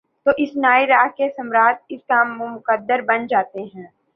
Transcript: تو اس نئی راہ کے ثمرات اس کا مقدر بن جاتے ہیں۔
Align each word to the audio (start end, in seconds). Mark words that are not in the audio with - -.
تو 0.25 0.31
اس 0.37 0.55
نئی 0.55 0.85
راہ 0.87 1.07
کے 1.17 1.27
ثمرات 1.37 1.77
اس 1.89 2.01
کا 2.07 2.23
مقدر 2.33 3.01
بن 3.07 3.27
جاتے 3.27 3.61
ہیں۔ 3.65 3.87